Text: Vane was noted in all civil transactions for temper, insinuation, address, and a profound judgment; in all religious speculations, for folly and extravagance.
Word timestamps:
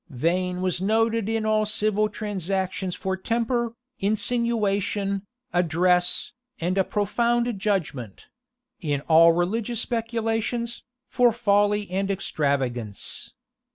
Vane 0.09 0.61
was 0.63 0.81
noted 0.81 1.29
in 1.29 1.45
all 1.45 1.63
civil 1.63 2.09
transactions 2.09 2.95
for 2.95 3.15
temper, 3.15 3.75
insinuation, 3.99 5.27
address, 5.53 6.31
and 6.59 6.75
a 6.79 6.83
profound 6.83 7.59
judgment; 7.59 8.25
in 8.79 9.01
all 9.01 9.31
religious 9.33 9.81
speculations, 9.81 10.83
for 11.05 11.31
folly 11.31 11.87
and 11.91 12.09
extravagance. 12.09 13.35